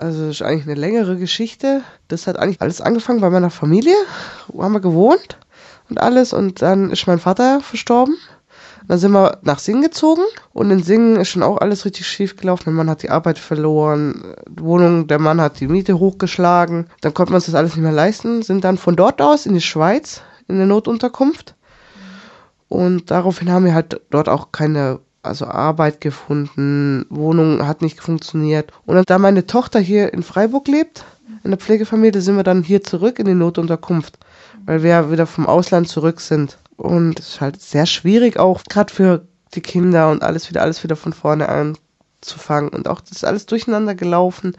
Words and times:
Also 0.00 0.28
das 0.28 0.36
ist 0.36 0.42
eigentlich 0.42 0.64
eine 0.64 0.80
längere 0.80 1.18
Geschichte. 1.18 1.82
Das 2.08 2.26
hat 2.26 2.38
eigentlich 2.38 2.62
alles 2.62 2.80
angefangen 2.80 3.20
bei 3.20 3.28
meiner 3.28 3.50
Familie. 3.50 3.94
Wo 4.48 4.62
haben 4.62 4.72
wir 4.72 4.80
gewohnt 4.80 5.38
und 5.90 6.00
alles. 6.00 6.32
Und 6.32 6.62
dann 6.62 6.90
ist 6.90 7.06
mein 7.06 7.18
Vater 7.18 7.60
verstorben. 7.60 8.16
Dann 8.88 8.98
sind 8.98 9.12
wir 9.12 9.38
nach 9.42 9.58
Singen 9.58 9.82
gezogen 9.82 10.22
und 10.54 10.70
in 10.70 10.82
Singen 10.82 11.16
ist 11.16 11.28
schon 11.28 11.42
auch 11.42 11.58
alles 11.58 11.84
richtig 11.84 12.06
schief 12.06 12.34
gelaufen. 12.36 12.64
Der 12.64 12.72
Mann 12.72 12.88
hat 12.88 13.02
die 13.02 13.10
Arbeit 13.10 13.38
verloren, 13.38 14.34
die 14.48 14.62
Wohnung, 14.62 15.06
der 15.06 15.18
Mann 15.18 15.38
hat 15.38 15.60
die 15.60 15.68
Miete 15.68 15.98
hochgeschlagen. 15.98 16.86
Dann 17.02 17.12
konnten 17.12 17.32
wir 17.32 17.36
uns 17.36 17.46
das 17.46 17.54
alles 17.54 17.76
nicht 17.76 17.82
mehr 17.82 17.92
leisten, 17.92 18.40
sind 18.40 18.64
dann 18.64 18.78
von 18.78 18.96
dort 18.96 19.20
aus 19.20 19.44
in 19.44 19.52
die 19.52 19.60
Schweiz 19.60 20.22
in 20.48 20.54
eine 20.54 20.66
Notunterkunft. 20.66 21.54
Und 22.68 23.10
daraufhin 23.10 23.52
haben 23.52 23.66
wir 23.66 23.74
halt 23.74 24.00
dort 24.08 24.30
auch 24.30 24.50
keine 24.50 25.00
also 25.22 25.46
Arbeit 25.46 26.00
gefunden, 26.00 27.06
Wohnung 27.10 27.66
hat 27.66 27.82
nicht 27.82 28.00
funktioniert. 28.00 28.72
Und 28.86 29.08
da 29.08 29.18
meine 29.18 29.46
Tochter 29.46 29.80
hier 29.80 30.12
in 30.12 30.22
Freiburg 30.22 30.68
lebt, 30.68 31.04
in 31.44 31.50
der 31.50 31.58
Pflegefamilie, 31.58 32.20
sind 32.20 32.36
wir 32.36 32.42
dann 32.42 32.62
hier 32.62 32.82
zurück 32.82 33.18
in 33.18 33.26
die 33.26 33.34
Notunterkunft, 33.34 34.18
weil 34.66 34.82
wir 34.82 34.90
ja 34.90 35.10
wieder 35.10 35.26
vom 35.26 35.46
Ausland 35.46 35.88
zurück 35.88 36.20
sind. 36.20 36.58
Und 36.76 37.20
es 37.20 37.28
ist 37.28 37.40
halt 37.40 37.60
sehr 37.60 37.86
schwierig 37.86 38.38
auch, 38.38 38.62
gerade 38.64 38.92
für 38.92 39.26
die 39.54 39.60
Kinder 39.60 40.10
und 40.10 40.22
alles 40.22 40.48
wieder, 40.48 40.62
alles 40.62 40.82
wieder 40.82 40.96
von 40.96 41.12
vorne 41.12 41.48
anzufangen. 41.48 42.70
Und 42.70 42.88
auch 42.88 43.00
das 43.00 43.12
ist 43.12 43.24
alles 43.24 43.46
durcheinander 43.46 43.94
gelaufen. 43.94 44.56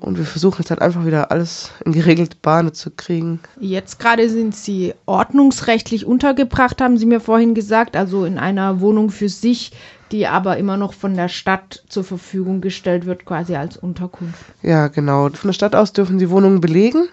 Und 0.00 0.16
wir 0.16 0.24
versuchen 0.24 0.60
jetzt 0.60 0.70
halt 0.70 0.80
einfach 0.80 1.04
wieder 1.04 1.30
alles 1.30 1.70
in 1.84 1.92
geregelte 1.92 2.36
Bahnen 2.40 2.72
zu 2.72 2.90
kriegen. 2.90 3.40
Jetzt 3.60 3.98
gerade 3.98 4.28
sind 4.28 4.54
Sie 4.54 4.94
ordnungsrechtlich 5.06 6.06
untergebracht, 6.06 6.80
haben 6.80 6.98
Sie 6.98 7.06
mir 7.06 7.20
vorhin 7.20 7.54
gesagt, 7.54 7.96
also 7.96 8.24
in 8.24 8.38
einer 8.38 8.80
Wohnung 8.80 9.10
für 9.10 9.28
sich, 9.28 9.72
die 10.12 10.26
aber 10.26 10.56
immer 10.56 10.76
noch 10.76 10.92
von 10.92 11.14
der 11.14 11.28
Stadt 11.28 11.84
zur 11.88 12.04
Verfügung 12.04 12.60
gestellt 12.60 13.06
wird, 13.06 13.24
quasi 13.24 13.56
als 13.56 13.76
Unterkunft. 13.76 14.40
Ja, 14.62 14.88
genau. 14.88 15.28
Von 15.30 15.48
der 15.48 15.52
Stadt 15.52 15.74
aus 15.74 15.92
dürfen 15.92 16.18
Sie 16.18 16.30
Wohnungen 16.30 16.60
belegen, 16.60 17.08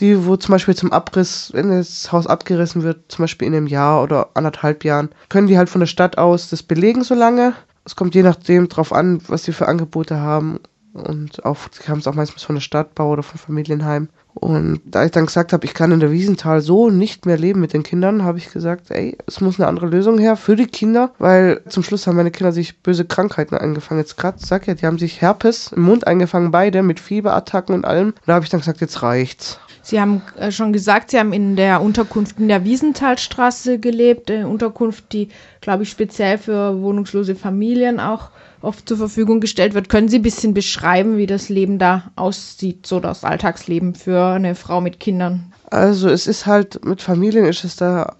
die, 0.00 0.26
wo 0.26 0.36
zum 0.36 0.52
Beispiel 0.52 0.74
zum 0.74 0.92
Abriss, 0.92 1.50
wenn 1.54 1.70
das 1.70 2.12
Haus 2.12 2.26
abgerissen 2.26 2.82
wird, 2.82 3.10
zum 3.10 3.22
Beispiel 3.22 3.48
in 3.48 3.54
einem 3.54 3.66
Jahr 3.66 4.02
oder 4.02 4.30
anderthalb 4.34 4.84
Jahren, 4.84 5.10
können 5.28 5.46
die 5.46 5.56
halt 5.56 5.70
von 5.70 5.80
der 5.80 5.86
Stadt 5.86 6.18
aus 6.18 6.50
das 6.50 6.62
belegen 6.62 7.04
so 7.04 7.14
lange. 7.14 7.54
Es 7.84 7.94
kommt 7.94 8.14
je 8.16 8.22
nachdem 8.22 8.68
drauf 8.68 8.92
an, 8.92 9.20
was 9.28 9.44
sie 9.44 9.52
für 9.52 9.68
Angebote 9.68 10.18
haben 10.18 10.58
und 10.96 11.44
auch, 11.44 11.58
haben 11.88 11.98
es 11.98 12.06
auch 12.06 12.14
meistens 12.14 12.42
von 12.42 12.56
der 12.56 12.60
Stadtbau 12.62 13.10
oder 13.10 13.22
von 13.22 13.38
Familienheim. 13.38 14.08
Und 14.34 14.82
da 14.84 15.04
ich 15.04 15.12
dann 15.12 15.24
gesagt 15.24 15.54
habe, 15.54 15.64
ich 15.64 15.72
kann 15.72 15.92
in 15.92 16.00
der 16.00 16.10
Wiesenthal 16.10 16.60
so 16.60 16.90
nicht 16.90 17.24
mehr 17.24 17.38
leben 17.38 17.60
mit 17.60 17.72
den 17.72 17.82
Kindern, 17.82 18.22
habe 18.22 18.36
ich 18.36 18.52
gesagt, 18.52 18.90
ey, 18.90 19.16
es 19.26 19.40
muss 19.40 19.58
eine 19.58 19.66
andere 19.66 19.86
Lösung 19.86 20.18
her 20.18 20.36
für 20.36 20.56
die 20.56 20.66
Kinder, 20.66 21.12
weil 21.18 21.62
zum 21.68 21.82
Schluss 21.82 22.06
haben 22.06 22.16
meine 22.16 22.30
Kinder 22.30 22.52
sich 22.52 22.78
böse 22.82 23.06
Krankheiten 23.06 23.56
eingefangen. 23.56 24.02
Jetzt 24.02 24.18
gerade, 24.18 24.38
sag 24.38 24.66
ja, 24.66 24.74
die 24.74 24.84
haben 24.84 24.98
sich 24.98 25.22
Herpes 25.22 25.72
im 25.72 25.82
Mund 25.82 26.06
eingefangen, 26.06 26.50
beide 26.50 26.82
mit 26.82 27.00
Fieberattacken 27.00 27.74
und 27.74 27.86
allem. 27.86 28.12
Da 28.26 28.34
habe 28.34 28.44
ich 28.44 28.50
dann 28.50 28.60
gesagt, 28.60 28.82
jetzt 28.82 29.02
reicht's. 29.02 29.58
Sie 29.86 30.00
haben 30.00 30.20
äh, 30.36 30.50
schon 30.50 30.72
gesagt, 30.72 31.12
Sie 31.12 31.18
haben 31.20 31.32
in 31.32 31.54
der 31.54 31.80
Unterkunft 31.80 32.40
in 32.40 32.48
der 32.48 32.64
Wiesenthalstraße 32.64 33.78
gelebt, 33.78 34.28
eine 34.32 34.48
Unterkunft, 34.48 35.12
die, 35.12 35.28
glaube 35.60 35.84
ich, 35.84 35.90
speziell 35.90 36.38
für 36.38 36.82
wohnungslose 36.82 37.36
Familien 37.36 38.00
auch 38.00 38.30
oft 38.62 38.88
zur 38.88 38.96
Verfügung 38.96 39.38
gestellt 39.38 39.74
wird. 39.74 39.88
Können 39.88 40.08
Sie 40.08 40.18
ein 40.18 40.22
bisschen 40.22 40.54
beschreiben, 40.54 41.18
wie 41.18 41.26
das 41.26 41.50
Leben 41.50 41.78
da 41.78 42.10
aussieht, 42.16 42.84
so 42.84 42.98
das 42.98 43.22
Alltagsleben 43.22 43.94
für 43.94 44.24
eine 44.24 44.56
Frau 44.56 44.80
mit 44.80 44.98
Kindern? 44.98 45.52
Also 45.70 46.08
es 46.08 46.26
ist 46.26 46.46
halt, 46.46 46.84
mit 46.84 47.00
Familien 47.00 47.44
ist 47.44 47.62
es 47.62 47.76
da, 47.76 48.16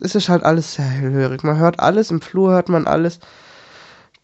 es 0.00 0.14
ist 0.14 0.30
halt 0.30 0.42
alles 0.42 0.72
sehr 0.72 0.86
hellhörig. 0.86 1.42
Man 1.42 1.58
hört 1.58 1.80
alles, 1.80 2.10
im 2.10 2.22
Flur 2.22 2.50
hört 2.50 2.70
man 2.70 2.86
alles. 2.86 3.20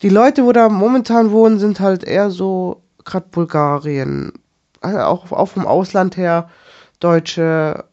Die 0.00 0.08
Leute, 0.08 0.46
wo 0.46 0.52
da 0.52 0.70
momentan 0.70 1.30
wohnen, 1.30 1.58
sind 1.58 1.78
halt 1.78 2.04
eher 2.04 2.30
so, 2.30 2.80
gerade 3.04 3.26
Bulgarien, 3.30 4.32
also 4.80 4.98
auch, 4.98 5.32
auch 5.32 5.46
vom 5.46 5.66
Ausland 5.66 6.16
her, 6.16 6.48
Deutsche. 7.00 7.84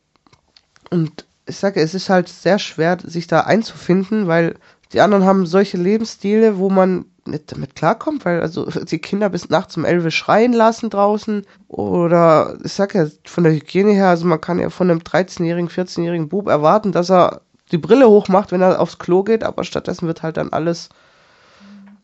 Und 0.89 1.25
ich 1.45 1.57
sage, 1.57 1.81
es 1.81 1.93
ist 1.93 2.09
halt 2.09 2.29
sehr 2.29 2.59
schwer, 2.59 2.97
sich 3.03 3.27
da 3.27 3.41
einzufinden, 3.41 4.27
weil 4.27 4.55
die 4.93 5.01
anderen 5.01 5.25
haben 5.25 5.45
solche 5.45 5.77
Lebensstile, 5.77 6.57
wo 6.57 6.69
man 6.69 7.05
nicht 7.27 7.51
damit 7.51 7.75
klarkommt, 7.75 8.25
weil 8.25 8.41
also 8.41 8.65
die 8.85 8.99
Kinder 8.99 9.29
bis 9.29 9.49
nachts 9.49 9.75
um 9.77 9.85
elf 9.85 10.11
schreien 10.13 10.53
lassen 10.53 10.89
draußen 10.89 11.45
oder 11.67 12.57
ich 12.63 12.73
sag 12.73 12.93
ja 12.95 13.07
von 13.25 13.43
der 13.43 13.53
Hygiene 13.53 13.91
her, 13.93 14.09
also 14.09 14.25
man 14.25 14.41
kann 14.41 14.59
ja 14.59 14.69
von 14.69 14.89
einem 14.89 14.99
13-jährigen, 14.99 15.69
14-jährigen 15.69 16.29
Bub 16.29 16.47
erwarten, 16.47 16.91
dass 16.91 17.09
er 17.09 17.41
die 17.71 17.77
Brille 17.77 18.07
hochmacht, 18.07 18.51
wenn 18.51 18.61
er 18.61 18.79
aufs 18.79 18.99
Klo 18.99 19.23
geht, 19.23 19.43
aber 19.43 19.63
stattdessen 19.63 20.07
wird 20.07 20.21
halt 20.21 20.37
dann 20.37 20.53
alles, 20.53 20.89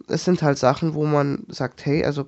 es 0.07 0.25
sind 0.25 0.41
halt 0.41 0.57
Sachen, 0.57 0.95
wo 0.95 1.05
man 1.05 1.45
sagt, 1.49 1.85
hey, 1.85 2.03
also 2.03 2.25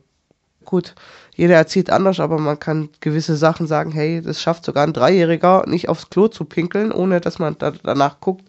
gut, 0.66 0.96
jeder 1.35 1.56
erzieht 1.56 1.90
anders, 1.90 2.19
aber 2.19 2.40
man 2.40 2.59
kann 2.59 2.90
gewisse 3.00 3.35
Sachen 3.35 3.68
sagen, 3.68 3.91
hey, 3.91 4.22
das 4.22 4.41
schafft 4.41 4.66
sogar 4.66 4.85
ein 4.85 4.94
Dreijähriger, 4.94 5.63
nicht 5.68 5.90
aufs 5.90 6.09
Klo 6.09 6.28
zu 6.28 6.46
pinkeln, 6.46 6.91
ohne 6.91 7.22
dass 7.22 7.40
man 7.40 7.57
da 7.57 7.72
danach 7.72 8.19
guckt 8.19 8.46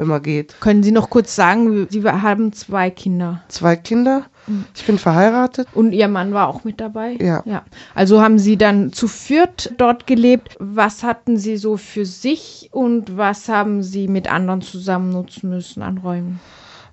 wenn 0.00 0.08
man 0.08 0.22
geht. 0.22 0.58
Können 0.60 0.82
Sie 0.82 0.92
noch 0.92 1.10
kurz 1.10 1.36
sagen, 1.36 1.86
Sie 1.90 2.02
haben 2.02 2.54
zwei 2.54 2.88
Kinder? 2.88 3.42
Zwei 3.48 3.76
Kinder. 3.76 4.24
Mhm. 4.46 4.64
Ich 4.74 4.86
bin 4.86 4.98
verheiratet. 4.98 5.68
Und 5.74 5.92
Ihr 5.92 6.08
Mann 6.08 6.32
war 6.32 6.48
auch 6.48 6.64
mit 6.64 6.80
dabei? 6.80 7.18
Ja. 7.20 7.42
ja. 7.44 7.64
Also 7.94 8.22
haben 8.22 8.38
Sie 8.38 8.56
dann 8.56 8.94
zu 8.94 9.08
viert 9.08 9.74
dort 9.76 10.06
gelebt. 10.06 10.56
Was 10.58 11.02
hatten 11.02 11.36
Sie 11.36 11.58
so 11.58 11.76
für 11.76 12.06
sich 12.06 12.70
und 12.72 13.18
was 13.18 13.50
haben 13.50 13.82
Sie 13.82 14.08
mit 14.08 14.32
anderen 14.32 14.62
zusammen 14.62 15.10
nutzen 15.10 15.50
müssen 15.50 15.82
an 15.82 15.98
Räumen? 15.98 16.40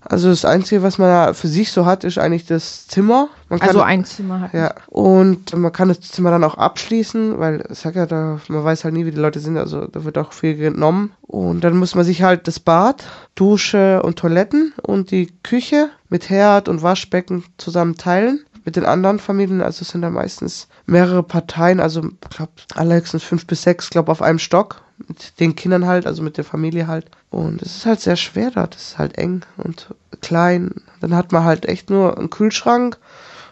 Also 0.09 0.29
das 0.29 0.45
Einzige, 0.45 0.83
was 0.83 0.97
man 0.97 1.33
für 1.33 1.47
sich 1.47 1.71
so 1.71 1.85
hat, 1.85 2.05
ist 2.05 2.17
eigentlich 2.17 2.45
das 2.45 2.87
Zimmer. 2.87 3.27
Man 3.49 3.59
also 3.61 3.81
ein 3.81 4.05
Zimmer 4.05 4.39
hat. 4.39 4.53
Ja. 4.53 4.73
Und 4.87 5.55
man 5.55 5.71
kann 5.73 5.89
das 5.89 5.99
Zimmer 5.99 6.31
dann 6.31 6.45
auch 6.45 6.55
abschließen, 6.55 7.39
weil 7.39 7.63
ich 7.69 7.79
sag 7.79 7.95
ja, 7.95 8.05
da, 8.05 8.39
man 8.47 8.63
weiß 8.63 8.85
halt 8.85 8.93
nie, 8.93 9.05
wie 9.05 9.11
die 9.11 9.19
Leute 9.19 9.39
sind, 9.39 9.57
also 9.57 9.85
da 9.85 10.05
wird 10.05 10.17
auch 10.17 10.31
viel 10.31 10.55
genommen. 10.55 11.11
Und 11.21 11.61
dann 11.61 11.75
muss 11.77 11.93
man 11.93 12.05
sich 12.05 12.23
halt 12.23 12.47
das 12.47 12.59
Bad, 12.59 13.03
Dusche 13.35 14.01
und 14.01 14.17
Toiletten 14.17 14.73
und 14.81 15.11
die 15.11 15.27
Küche 15.43 15.89
mit 16.09 16.29
Herd 16.29 16.69
und 16.69 16.83
Waschbecken 16.83 17.43
zusammen 17.57 17.97
teilen 17.97 18.45
mit 18.67 18.75
den 18.75 18.85
anderen 18.85 19.19
Familien, 19.19 19.61
also 19.61 19.83
es 19.83 19.89
sind 19.89 20.01
da 20.01 20.09
meistens 20.09 20.67
mehrere 20.85 21.23
Parteien, 21.23 21.79
also 21.79 22.01
ich 22.03 22.35
glaube 22.35 22.51
allerhöchstens 22.75 23.23
fünf 23.23 23.47
bis 23.47 23.61
sechs, 23.61 23.89
glaube 23.89 24.11
auf 24.11 24.21
einem 24.21 24.39
Stock, 24.39 24.83
mit 25.07 25.39
den 25.39 25.55
Kindern 25.55 25.85
halt, 25.85 26.07
also 26.07 26.23
mit 26.23 26.37
der 26.37 26.43
Familie 26.43 26.87
halt. 26.87 27.09
Und 27.29 27.61
es 27.61 27.77
ist 27.77 27.85
halt 27.85 28.01
sehr 28.01 28.15
schwer 28.15 28.51
dort, 28.51 28.75
es 28.75 28.89
ist 28.89 28.97
halt 28.97 29.17
eng 29.17 29.41
und 29.57 29.93
klein. 30.21 30.71
Dann 31.01 31.15
hat 31.15 31.31
man 31.31 31.43
halt 31.43 31.65
echt 31.67 31.89
nur 31.89 32.17
einen 32.17 32.29
Kühlschrank, 32.29 32.97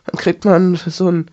dann 0.06 0.20
kriegt 0.20 0.46
man 0.46 0.76
so 0.76 1.12
ein, 1.12 1.32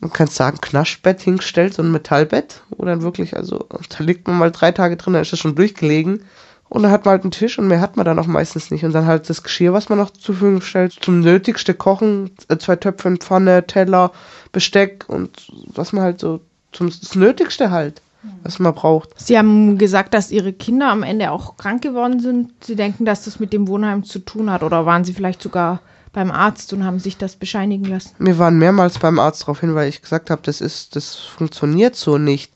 man 0.00 0.12
kann 0.12 0.26
sagen, 0.26 0.60
Knaschbett 0.60 1.20
hingestellt, 1.20 1.74
so 1.74 1.82
ein 1.82 1.92
Metallbett, 1.92 2.62
wo 2.70 2.84
dann 2.84 3.02
wirklich, 3.02 3.36
also 3.36 3.66
da 3.88 4.04
liegt 4.04 4.26
man 4.26 4.38
mal 4.38 4.50
drei 4.50 4.72
Tage 4.72 4.96
drin, 4.96 5.12
dann 5.14 5.22
ist 5.22 5.32
das 5.32 5.40
schon 5.40 5.54
durchgelegen. 5.54 6.24
Und 6.68 6.82
dann 6.82 6.90
hat 6.90 7.04
man 7.04 7.12
halt 7.12 7.22
einen 7.22 7.30
Tisch 7.30 7.58
und 7.58 7.68
mehr 7.68 7.80
hat 7.80 7.96
man 7.96 8.04
dann 8.04 8.18
auch 8.18 8.26
meistens 8.26 8.72
nicht. 8.72 8.84
Und 8.84 8.92
dann 8.92 9.06
halt 9.06 9.30
das 9.30 9.44
Geschirr, 9.44 9.72
was 9.72 9.88
man 9.88 9.98
noch 9.98 10.10
zur 10.10 10.34
Verfügung 10.34 10.62
stellt, 10.62 10.92
zum 11.00 11.20
Nötigste 11.20 11.74
kochen, 11.74 12.32
äh, 12.48 12.58
zwei 12.58 12.74
Töpfe, 12.74 13.16
Pfanne, 13.16 13.66
Teller, 13.68 14.10
Besteck 14.50 15.04
und 15.06 15.46
was 15.68 15.92
man 15.92 16.02
halt 16.02 16.18
so, 16.18 16.40
zum 16.72 16.88
das 16.88 17.14
Nötigste 17.14 17.70
halt, 17.70 18.02
was 18.42 18.58
man 18.58 18.74
braucht. 18.74 19.10
Sie 19.18 19.36
haben 19.36 19.78
gesagt, 19.78 20.14
dass 20.14 20.30
Ihre 20.30 20.52
Kinder 20.52 20.88
am 20.88 21.02
Ende 21.02 21.30
auch 21.30 21.56
krank 21.56 21.82
geworden 21.82 22.20
sind. 22.20 22.52
Sie 22.64 22.76
denken, 22.76 23.04
dass 23.04 23.24
das 23.24 23.40
mit 23.40 23.52
dem 23.52 23.68
Wohnheim 23.68 24.04
zu 24.04 24.18
tun 24.18 24.50
hat 24.50 24.62
oder 24.62 24.86
waren 24.86 25.04
Sie 25.04 25.12
vielleicht 25.12 25.42
sogar 25.42 25.80
beim 26.12 26.30
Arzt 26.30 26.72
und 26.72 26.84
haben 26.84 26.98
sich 26.98 27.18
das 27.18 27.36
bescheinigen 27.36 27.84
lassen? 27.84 28.14
Wir 28.18 28.38
waren 28.38 28.58
mehrmals 28.58 28.98
beim 28.98 29.18
Arzt 29.18 29.42
darauf 29.42 29.60
hin, 29.60 29.74
weil 29.74 29.88
ich 29.88 30.00
gesagt 30.00 30.30
habe, 30.30 30.42
das 30.44 30.60
ist, 30.60 30.96
das 30.96 31.16
funktioniert 31.16 31.94
so 31.94 32.16
nicht. 32.18 32.52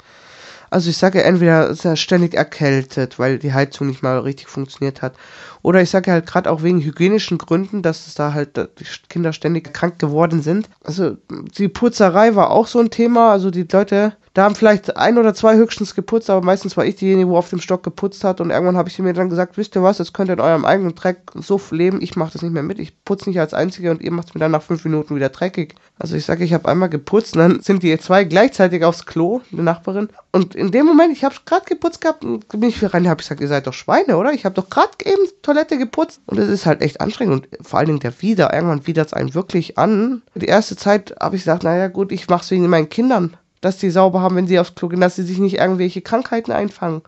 Also 0.70 0.88
ich 0.88 0.96
sage 0.96 1.22
entweder 1.22 1.68
ist 1.68 1.84
er 1.84 1.96
ständig 1.96 2.34
erkältet, 2.34 3.18
weil 3.18 3.38
die 3.38 3.52
Heizung 3.52 3.88
nicht 3.88 4.02
mal 4.02 4.20
richtig 4.20 4.48
funktioniert 4.48 5.02
hat. 5.02 5.14
Oder 5.62 5.82
ich 5.82 5.90
sage 5.90 6.12
halt 6.12 6.26
gerade 6.26 6.50
auch 6.50 6.62
wegen 6.62 6.80
hygienischen 6.80 7.38
Gründen, 7.38 7.82
dass 7.82 8.06
es 8.06 8.14
da 8.14 8.32
halt 8.32 8.56
die 8.56 8.84
Kinder 9.08 9.32
ständig 9.32 9.74
krank 9.74 9.98
geworden 9.98 10.42
sind. 10.42 10.70
Also 10.84 11.16
die 11.58 11.68
Putzerei 11.68 12.36
war 12.36 12.50
auch 12.50 12.66
so 12.66 12.78
ein 12.78 12.90
Thema. 12.90 13.32
Also 13.32 13.50
die 13.50 13.66
Leute 13.70 14.14
da 14.32 14.44
haben 14.44 14.54
vielleicht 14.54 14.96
ein 14.96 15.18
oder 15.18 15.34
zwei 15.34 15.56
höchstens 15.56 15.96
geputzt, 15.96 16.30
aber 16.30 16.44
meistens 16.44 16.76
war 16.76 16.84
ich 16.84 16.94
diejenige, 16.94 17.28
wo 17.28 17.36
auf 17.36 17.50
dem 17.50 17.60
Stock 17.60 17.82
geputzt 17.82 18.22
hat. 18.22 18.40
Und 18.40 18.50
irgendwann 18.50 18.76
habe 18.76 18.88
ich 18.88 18.98
mir 19.00 19.12
dann 19.12 19.28
gesagt, 19.28 19.56
wisst 19.56 19.74
ihr 19.74 19.82
was, 19.82 19.98
jetzt 19.98 20.14
könnt 20.14 20.30
ihr 20.30 20.34
in 20.34 20.40
eurem 20.40 20.64
eigenen 20.64 20.94
Dreck 20.94 21.18
so 21.34 21.60
leben, 21.72 22.00
ich 22.00 22.14
mache 22.14 22.32
das 22.34 22.42
nicht 22.42 22.52
mehr 22.52 22.62
mit. 22.62 22.78
Ich 22.78 23.04
putze 23.04 23.28
nicht 23.28 23.40
als 23.40 23.54
Einzige 23.54 23.90
und 23.90 24.00
ihr 24.00 24.12
macht 24.12 24.28
es 24.28 24.34
mir 24.34 24.40
dann 24.40 24.52
nach 24.52 24.62
fünf 24.62 24.84
Minuten 24.84 25.16
wieder 25.16 25.30
dreckig. 25.30 25.74
Also 25.98 26.14
ich 26.14 26.24
sage, 26.24 26.44
ich 26.44 26.54
habe 26.54 26.68
einmal 26.68 26.88
geputzt 26.88 27.36
und 27.36 27.40
dann 27.40 27.60
sind 27.60 27.82
die 27.82 27.98
zwei 27.98 28.22
gleichzeitig 28.22 28.84
aufs 28.84 29.04
Klo, 29.04 29.40
die 29.50 29.56
Nachbarin. 29.56 30.08
Und 30.32 30.54
in 30.54 30.70
dem 30.70 30.86
Moment, 30.86 31.12
ich 31.12 31.24
habe 31.24 31.34
gerade 31.44 31.64
geputzt 31.64 32.00
gehabt 32.00 32.24
und 32.24 32.48
bin 32.48 32.68
ich 32.68 32.80
wieder 32.80 32.94
rein, 32.94 33.08
habe 33.08 33.20
ich 33.20 33.26
gesagt, 33.26 33.40
ihr 33.40 33.48
seid 33.48 33.66
doch 33.66 33.72
Schweine, 33.72 34.16
oder? 34.16 34.32
Ich 34.32 34.44
habe 34.44 34.54
doch 34.54 34.70
gerade 34.70 34.92
eben 35.04 35.22
Toilette 35.42 35.76
geputzt. 35.76 36.20
Und 36.26 36.38
es 36.38 36.48
ist 36.48 36.66
halt 36.66 36.82
echt 36.82 37.00
anstrengend. 37.00 37.48
Und 37.58 37.66
vor 37.66 37.78
allen 37.78 37.88
Dingen 37.88 38.00
der 38.00 38.22
Wieder, 38.22 38.52
irgendwann 38.54 38.86
widert 38.86 39.08
es 39.08 39.12
einen 39.12 39.34
wirklich 39.34 39.76
an. 39.76 40.22
Die 40.36 40.46
erste 40.46 40.76
Zeit 40.76 41.16
habe 41.20 41.34
ich 41.34 41.42
gesagt, 41.42 41.64
naja 41.64 41.88
gut, 41.88 42.12
ich 42.12 42.28
mache 42.28 42.44
es 42.44 42.50
wegen 42.50 42.68
meinen 42.68 42.88
Kindern 42.88 43.36
dass 43.60 43.78
die 43.78 43.90
sauber 43.90 44.20
haben, 44.20 44.36
wenn 44.36 44.46
sie 44.46 44.58
aufs 44.58 44.74
Klo 44.74 44.88
gehen, 44.88 45.00
dass 45.00 45.16
sie 45.16 45.22
sich 45.22 45.38
nicht 45.38 45.58
irgendwelche 45.58 46.02
Krankheiten 46.02 46.52
einfangen. 46.52 47.02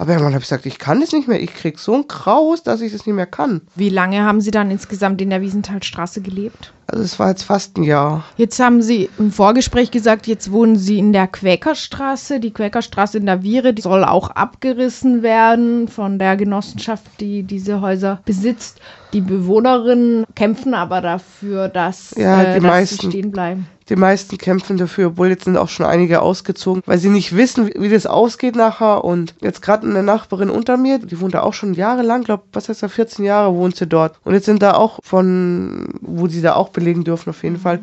Aber 0.00 0.10
irgendwann 0.12 0.32
habe 0.34 0.42
ich 0.42 0.48
gesagt, 0.48 0.64
ich 0.64 0.78
kann 0.78 1.00
das 1.00 1.10
nicht 1.12 1.26
mehr. 1.26 1.42
Ich 1.42 1.52
krieg 1.52 1.78
so 1.80 1.92
ein 1.94 2.06
Kraus, 2.06 2.62
dass 2.62 2.80
ich 2.80 2.92
das 2.92 3.04
nicht 3.04 3.16
mehr 3.16 3.26
kann. 3.26 3.62
Wie 3.74 3.88
lange 3.88 4.22
haben 4.24 4.40
Sie 4.40 4.52
dann 4.52 4.70
insgesamt 4.70 5.20
in 5.20 5.28
der 5.30 5.40
Wiesenthalstraße 5.40 6.20
gelebt? 6.22 6.72
Also 6.86 7.02
es 7.02 7.18
war 7.18 7.28
jetzt 7.30 7.42
fast 7.42 7.76
ein 7.76 7.82
Jahr. 7.82 8.24
Jetzt 8.36 8.60
haben 8.60 8.80
Sie 8.80 9.10
im 9.18 9.32
Vorgespräch 9.32 9.90
gesagt, 9.90 10.28
jetzt 10.28 10.52
wohnen 10.52 10.76
Sie 10.76 10.98
in 10.98 11.12
der 11.12 11.26
Quäkerstraße. 11.26 12.38
Die 12.38 12.52
Quäkerstraße 12.52 13.18
in 13.18 13.26
der 13.26 13.42
Viere, 13.42 13.74
die 13.74 13.82
soll 13.82 14.04
auch 14.04 14.30
abgerissen 14.30 15.22
werden 15.22 15.88
von 15.88 16.18
der 16.20 16.36
Genossenschaft, 16.36 17.04
die 17.18 17.42
diese 17.42 17.80
Häuser 17.80 18.20
besitzt. 18.24 18.80
Die 19.12 19.20
Bewohnerinnen 19.20 20.24
kämpfen 20.36 20.74
aber 20.74 21.00
dafür, 21.00 21.68
dass, 21.68 22.14
Ja, 22.16 22.42
äh, 22.42 22.54
die 22.54 22.60
dass 22.60 22.70
meisten. 22.70 23.00
sie 23.00 23.06
stehen 23.08 23.32
bleiben. 23.32 23.66
Die 23.88 23.96
meisten 23.96 24.36
kämpfen 24.36 24.76
dafür, 24.76 25.08
obwohl 25.08 25.28
jetzt 25.28 25.44
sind 25.44 25.56
auch 25.56 25.70
schon 25.70 25.86
einige 25.86 26.20
ausgezogen, 26.20 26.82
weil 26.84 26.98
sie 26.98 27.08
nicht 27.08 27.34
wissen, 27.34 27.70
wie, 27.74 27.88
das 27.88 28.06
ausgeht 28.06 28.54
nachher. 28.54 29.02
Und 29.04 29.34
jetzt 29.40 29.62
gerade 29.62 29.86
eine 29.86 30.02
Nachbarin 30.02 30.50
unter 30.50 30.76
mir, 30.76 30.98
die 30.98 31.20
wohnt 31.20 31.34
da 31.34 31.42
auch 31.42 31.54
schon 31.54 31.72
jahrelang, 31.72 32.24
glaube 32.24 32.44
was 32.52 32.68
heißt 32.68 32.82
da, 32.82 32.88
14 32.88 33.24
Jahre 33.24 33.54
wohnt 33.54 33.76
sie 33.76 33.86
dort. 33.86 34.18
Und 34.24 34.34
jetzt 34.34 34.44
sind 34.44 34.62
da 34.62 34.74
auch 34.74 34.98
von, 35.02 35.88
wo 36.02 36.28
sie 36.28 36.42
da 36.42 36.54
auch 36.54 36.68
belegen 36.68 37.04
dürfen 37.04 37.30
auf 37.30 37.42
jeden 37.42 37.58
Fall. 37.58 37.80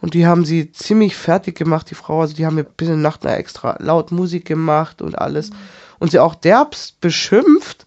Und 0.00 0.14
die 0.14 0.26
haben 0.26 0.44
sie 0.44 0.72
ziemlich 0.72 1.16
fertig 1.16 1.56
gemacht, 1.56 1.90
die 1.90 1.94
Frau. 1.94 2.22
Also 2.22 2.34
die 2.34 2.46
haben 2.46 2.56
mir 2.56 2.64
bis 2.64 2.88
in 2.88 3.02
Nacht 3.02 3.24
extra 3.24 3.76
laut 3.78 4.10
Musik 4.10 4.46
gemacht 4.46 5.02
und 5.02 5.18
alles. 5.18 5.50
Und 5.98 6.10
sie 6.10 6.18
auch 6.18 6.34
derbst 6.34 7.00
beschimpft. 7.00 7.86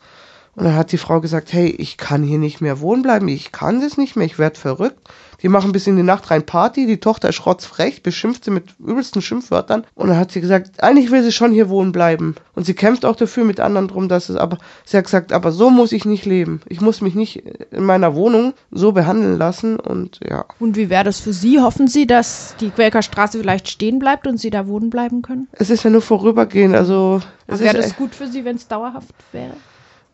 Und 0.55 0.63
dann 0.63 0.75
hat 0.75 0.91
die 0.91 0.97
Frau 0.97 1.19
gesagt, 1.19 1.51
hey, 1.51 1.67
ich 1.67 1.97
kann 1.97 2.23
hier 2.23 2.39
nicht 2.39 2.61
mehr 2.61 2.79
wohnen 2.79 3.01
bleiben, 3.01 3.27
ich 3.27 3.51
kann 3.51 3.81
das 3.81 3.97
nicht 3.97 4.15
mehr, 4.15 4.25
ich 4.25 4.39
werde 4.39 4.59
verrückt. 4.59 5.09
Die 5.41 5.49
machen 5.49 5.73
bis 5.73 5.85
in 5.85 5.97
die 5.97 6.03
Nacht 6.03 6.31
rein 6.31 6.45
Party, 6.45 6.87
die 6.87 6.99
Tochter 6.99 7.29
ist 7.29 7.35
schrotzfrech, 7.35 8.01
beschimpft 8.01 8.45
sie 8.45 8.51
mit 8.51 8.69
übelsten 8.79 9.21
Schimpfwörtern. 9.21 9.85
Und 9.93 10.07
dann 10.07 10.17
hat 10.17 10.31
sie 10.31 10.41
gesagt, 10.41 10.81
eigentlich 10.81 11.11
will 11.11 11.23
sie 11.23 11.33
schon 11.33 11.51
hier 11.51 11.69
wohnen 11.69 11.91
bleiben. 11.91 12.35
Und 12.55 12.65
sie 12.65 12.73
kämpft 12.73 13.05
auch 13.05 13.17
dafür 13.17 13.43
mit 13.43 13.59
anderen 13.59 13.89
drum, 13.89 14.07
dass 14.07 14.29
es 14.29 14.37
aber, 14.37 14.57
sie 14.85 14.97
hat 14.97 15.03
gesagt, 15.03 15.33
aber 15.33 15.51
so 15.51 15.69
muss 15.69 15.91
ich 15.91 16.05
nicht 16.05 16.25
leben. 16.25 16.61
Ich 16.67 16.79
muss 16.79 17.01
mich 17.01 17.15
nicht 17.15 17.43
in 17.71 17.83
meiner 17.83 18.15
Wohnung 18.15 18.53
so 18.71 18.93
behandeln 18.93 19.37
lassen 19.37 19.77
und 19.77 20.19
ja. 20.27 20.45
Und 20.59 20.77
wie 20.77 20.89
wäre 20.89 21.03
das 21.03 21.19
für 21.19 21.33
Sie? 21.33 21.59
Hoffen 21.59 21.87
Sie, 21.87 22.07
dass 22.07 22.55
die 22.61 22.69
Quäkerstraße 22.69 23.37
vielleicht 23.39 23.67
stehen 23.67 23.99
bleibt 23.99 24.25
und 24.27 24.37
Sie 24.37 24.49
da 24.49 24.67
wohnen 24.67 24.89
bleiben 24.89 25.21
können? 25.21 25.47
Es 25.51 25.69
ist 25.69 25.83
ja 25.83 25.89
nur 25.89 26.01
vorübergehend, 26.01 26.75
also 26.75 27.21
Wäre 27.47 27.77
das 27.77 27.95
gut 27.95 28.15
für 28.15 28.27
Sie, 28.27 28.45
wenn 28.45 28.55
es 28.55 28.67
dauerhaft 28.67 29.13
wäre? 29.31 29.53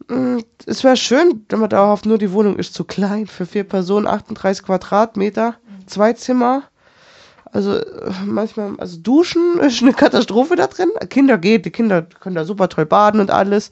Mm, 0.07 0.39
Es 0.65 0.83
wäre 0.83 0.97
schön, 0.97 1.45
wenn 1.49 1.59
man 1.59 1.69
dauerhaft 1.69 2.05
nur 2.05 2.17
die 2.17 2.31
Wohnung 2.31 2.57
ist 2.57 2.73
zu 2.73 2.83
klein 2.83 3.27
für 3.27 3.45
vier 3.45 3.63
Personen, 3.63 4.07
38 4.07 4.63
Quadratmeter, 4.65 5.55
zwei 5.87 6.13
Zimmer. 6.13 6.63
Also 7.51 7.75
äh, 7.77 8.11
manchmal, 8.25 8.75
also 8.77 8.97
duschen 8.99 9.59
ist 9.61 9.81
eine 9.81 9.93
Katastrophe 9.93 10.55
da 10.55 10.67
drin. 10.67 10.89
Kinder 11.09 11.37
geht, 11.37 11.65
die 11.65 11.71
Kinder 11.71 12.03
können 12.03 12.35
da 12.35 12.45
super 12.45 12.69
toll 12.69 12.85
baden 12.85 13.19
und 13.21 13.31
alles. 13.31 13.69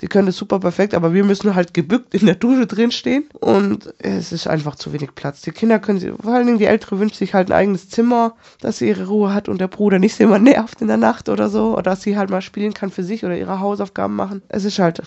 Die 0.00 0.06
können 0.06 0.26
das 0.26 0.36
super 0.36 0.60
perfekt, 0.60 0.94
aber 0.94 1.12
wir 1.12 1.24
müssen 1.24 1.56
halt 1.56 1.74
gebückt 1.74 2.14
in 2.14 2.26
der 2.26 2.36
Dusche 2.36 2.68
drin 2.68 2.92
stehen 2.92 3.28
und 3.40 3.92
es 3.98 4.30
ist 4.30 4.46
einfach 4.46 4.76
zu 4.76 4.92
wenig 4.92 5.16
Platz. 5.16 5.40
Die 5.40 5.50
Kinder 5.50 5.80
können 5.80 5.98
sie, 5.98 6.12
vor 6.12 6.34
allen 6.34 6.46
Dingen 6.46 6.58
die 6.60 6.66
Ältere 6.66 7.00
wünscht 7.00 7.16
sich 7.16 7.34
halt 7.34 7.50
ein 7.50 7.52
eigenes 7.58 7.88
Zimmer, 7.88 8.36
dass 8.60 8.78
sie 8.78 8.86
ihre 8.88 9.08
Ruhe 9.08 9.34
hat 9.34 9.48
und 9.48 9.60
der 9.60 9.66
Bruder 9.66 9.98
nicht 9.98 10.20
immer 10.20 10.38
nervt 10.38 10.80
in 10.82 10.86
der 10.86 10.98
Nacht 10.98 11.28
oder 11.28 11.48
so, 11.48 11.72
oder 11.72 11.82
dass 11.82 12.02
sie 12.02 12.16
halt 12.16 12.30
mal 12.30 12.42
spielen 12.42 12.74
kann 12.74 12.90
für 12.90 13.02
sich 13.02 13.24
oder 13.24 13.36
ihre 13.36 13.58
Hausaufgaben 13.58 14.14
machen. 14.14 14.42
Es 14.48 14.64
ist 14.64 14.78
halt 14.78 15.02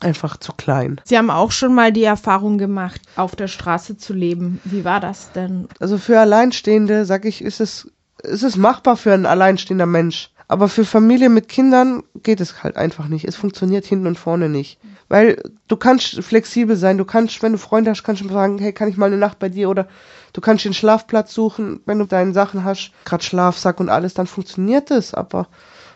einfach 0.00 0.36
zu 0.36 0.52
klein. 0.52 1.00
Sie 1.04 1.16
haben 1.16 1.30
auch 1.30 1.52
schon 1.52 1.74
mal 1.74 1.92
die 1.92 2.04
Erfahrung 2.04 2.58
gemacht, 2.58 3.00
auf 3.16 3.36
der 3.36 3.48
Straße 3.48 3.96
zu 3.96 4.12
leben. 4.12 4.60
Wie 4.64 4.84
war 4.84 5.00
das 5.00 5.32
denn? 5.32 5.68
Also 5.80 5.98
für 5.98 6.20
Alleinstehende, 6.20 7.04
sag 7.04 7.24
ich, 7.24 7.42
ist 7.42 7.60
es, 7.60 7.90
ist 8.22 8.42
es 8.42 8.56
machbar 8.56 8.96
für 8.96 9.12
einen 9.12 9.26
alleinstehender 9.26 9.86
Mensch. 9.86 10.30
Aber 10.46 10.68
für 10.68 10.84
Familien 10.84 11.32
mit 11.32 11.48
Kindern 11.48 12.02
geht 12.22 12.40
es 12.40 12.62
halt 12.62 12.76
einfach 12.76 13.08
nicht. 13.08 13.24
Es 13.24 13.36
funktioniert 13.36 13.86
hinten 13.86 14.06
und 14.06 14.18
vorne 14.18 14.50
nicht. 14.50 14.78
Weil 15.08 15.42
du 15.68 15.76
kannst 15.76 16.22
flexibel 16.22 16.76
sein. 16.76 16.98
Du 16.98 17.06
kannst, 17.06 17.42
wenn 17.42 17.52
du 17.52 17.58
Freunde 17.58 17.90
hast, 17.90 18.04
kannst 18.04 18.22
du 18.22 18.28
sagen, 18.28 18.58
hey, 18.58 18.72
kann 18.72 18.88
ich 18.88 18.98
mal 18.98 19.06
eine 19.06 19.16
Nacht 19.16 19.38
bei 19.38 19.48
dir? 19.48 19.70
Oder 19.70 19.88
du 20.34 20.42
kannst 20.42 20.66
den 20.66 20.74
Schlafplatz 20.74 21.32
suchen, 21.32 21.80
wenn 21.86 21.98
du 21.98 22.04
deine 22.04 22.34
Sachen 22.34 22.62
hast, 22.62 22.92
gerade 23.06 23.24
Schlafsack 23.24 23.80
und 23.80 23.88
alles, 23.88 24.12
dann 24.12 24.26
funktioniert 24.26 24.90
es. 24.90 25.14
Aber 25.14 25.48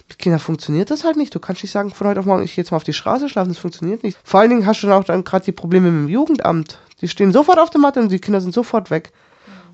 mit 0.09 0.19
Kindern 0.19 0.41
funktioniert 0.41 0.91
das 0.91 1.05
halt 1.05 1.17
nicht. 1.17 1.35
Du 1.35 1.39
kannst 1.39 1.63
nicht 1.63 1.73
sagen, 1.73 1.91
von 1.91 2.07
heute 2.07 2.21
auf 2.21 2.27
morgen, 2.27 2.43
ich 2.43 2.55
gehe 2.55 2.63
jetzt 2.63 2.71
mal 2.71 2.77
auf 2.77 2.85
die 2.85 2.93
Straße 2.93 3.29
schlafen. 3.29 3.51
Das 3.51 3.59
funktioniert 3.59 4.03
nicht. 4.03 4.19
Vor 4.25 4.41
allen 4.41 4.51
Dingen 4.51 4.67
hast 4.67 4.83
du 4.83 4.87
dann 4.87 5.01
auch 5.01 5.05
dann 5.05 5.25
gerade 5.25 5.45
die 5.45 5.53
Probleme 5.53 5.91
mit 5.91 6.09
dem 6.09 6.13
Jugendamt. 6.13 6.79
Die 7.01 7.09
stehen 7.09 7.33
sofort 7.33 7.59
auf 7.59 7.71
der 7.71 7.81
Matte 7.81 8.01
und 8.01 8.11
die 8.11 8.19
Kinder 8.19 8.41
sind 8.41 8.55
sofort 8.55 8.91
weg. 8.91 9.13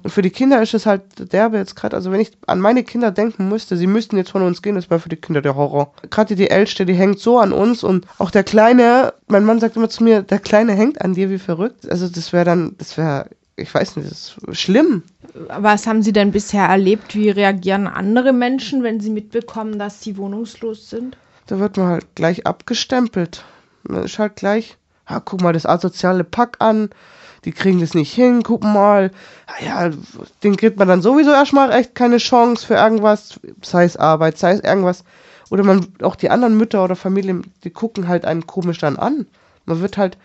Und 0.04 0.10
für 0.10 0.20
die 0.20 0.30
Kinder 0.30 0.60
ist 0.60 0.74
es 0.74 0.84
halt 0.84 1.32
derbe 1.32 1.56
jetzt 1.56 1.76
gerade, 1.76 1.96
also 1.96 2.12
wenn 2.12 2.20
ich 2.20 2.32
an 2.46 2.60
meine 2.60 2.84
Kinder 2.84 3.10
denken 3.10 3.48
müsste, 3.48 3.78
sie 3.78 3.86
müssten 3.86 4.18
jetzt 4.18 4.32
von 4.32 4.42
uns 4.42 4.60
gehen, 4.60 4.74
das 4.74 4.90
wäre 4.90 5.00
für 5.00 5.08
die 5.08 5.16
Kinder 5.16 5.40
der 5.40 5.56
Horror. 5.56 5.94
Gerade 6.10 6.36
die 6.36 6.50
Älteste, 6.50 6.84
die 6.84 6.92
hängt 6.92 7.20
so 7.20 7.38
an 7.38 7.52
uns 7.52 7.82
und 7.82 8.06
auch 8.18 8.30
der 8.30 8.44
Kleine, 8.44 9.14
mein 9.28 9.46
Mann 9.46 9.60
sagt 9.60 9.76
immer 9.76 9.88
zu 9.88 10.04
mir, 10.04 10.20
der 10.20 10.40
Kleine 10.40 10.74
hängt 10.74 11.00
an 11.00 11.14
dir 11.14 11.30
wie 11.30 11.38
verrückt. 11.38 11.90
Also 11.90 12.06
das 12.06 12.34
wäre 12.34 12.44
dann, 12.44 12.74
das 12.76 12.98
wäre, 12.98 13.30
ich 13.56 13.72
weiß 13.72 13.96
nicht, 13.96 14.10
das 14.10 14.36
ist 14.46 14.60
schlimm. 14.60 15.02
Was 15.48 15.86
haben 15.86 16.02
Sie 16.02 16.12
denn 16.12 16.32
bisher 16.32 16.64
erlebt? 16.64 17.14
Wie 17.14 17.30
reagieren 17.30 17.86
andere 17.86 18.32
Menschen, 18.32 18.82
wenn 18.82 19.00
sie 19.00 19.10
mitbekommen, 19.10 19.78
dass 19.78 20.02
sie 20.02 20.16
wohnungslos 20.16 20.90
sind? 20.90 21.16
Da 21.46 21.58
wird 21.58 21.76
man 21.76 21.88
halt 21.88 22.14
gleich 22.14 22.46
abgestempelt. 22.46 23.44
Man 23.84 24.04
ist 24.04 24.18
halt 24.18 24.36
gleich, 24.36 24.76
ah, 25.06 25.20
guck 25.20 25.40
mal 25.40 25.52
das 25.52 25.66
asoziale 25.66 26.24
Pack 26.24 26.56
an, 26.60 26.90
die 27.44 27.52
kriegen 27.52 27.80
das 27.80 27.94
nicht 27.94 28.12
hin, 28.12 28.42
guck 28.42 28.64
mal, 28.64 29.10
ah 29.46 29.64
ja, 29.64 29.90
den 30.42 30.56
kriegt 30.56 30.78
man 30.78 30.88
dann 30.88 31.02
sowieso 31.02 31.30
erstmal 31.30 31.70
echt 31.72 31.94
keine 31.94 32.16
Chance 32.16 32.66
für 32.66 32.74
irgendwas, 32.74 33.38
sei 33.62 33.84
es 33.84 33.96
Arbeit, 33.96 34.38
sei 34.38 34.52
es 34.52 34.60
irgendwas. 34.60 35.04
Oder 35.50 35.62
man, 35.62 35.86
auch 36.02 36.16
die 36.16 36.30
anderen 36.30 36.56
Mütter 36.56 36.82
oder 36.82 36.96
Familien, 36.96 37.52
die 37.62 37.70
gucken 37.70 38.08
halt 38.08 38.24
einen 38.24 38.46
komisch 38.46 38.78
dann 38.78 38.96
an. 38.96 39.26
Man 39.66 39.80
wird 39.80 39.98
halt, 39.98 40.16